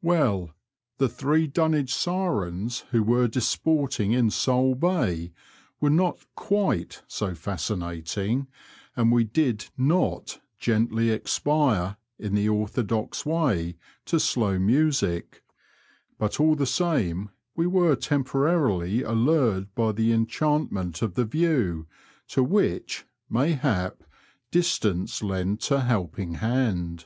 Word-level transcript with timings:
Well, 0.00 0.54
the 0.96 1.10
three 1.10 1.46
Dunwich 1.46 1.92
sirens 1.92 2.84
who 2.92 3.02
were 3.02 3.28
disporting 3.28 4.12
in 4.12 4.30
Sole 4.30 4.74
Bay 4.74 5.30
were 5.78 5.90
not 5.90 6.24
quite 6.34 7.02
so 7.06 7.34
fascinating, 7.34 8.46
and 8.96 9.12
we 9.12 9.24
did 9.24 9.66
not 9.76 10.40
gently 10.58 11.10
expire, 11.10 11.98
in 12.18 12.34
the 12.34 12.48
orthodox 12.48 13.26
way, 13.26 13.76
to 14.06 14.18
slow 14.18 14.58
music, 14.58 15.42
but 16.16 16.40
all 16.40 16.54
the 16.54 16.64
same 16.64 17.28
we 17.54 17.66
were 17.66 17.94
temporarily 17.94 19.02
allured 19.02 19.74
by 19.74 19.92
the 19.92 20.12
enchantment 20.12 21.02
of 21.02 21.12
the 21.12 21.26
view, 21.26 21.86
to 22.28 22.42
which, 22.42 23.04
mayhap, 23.28 24.02
distance 24.50 25.22
lent 25.22 25.70
a 25.70 25.82
helping 25.82 26.36
hand. 26.36 27.04